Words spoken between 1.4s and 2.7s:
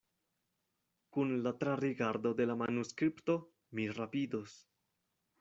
la trarigardo de la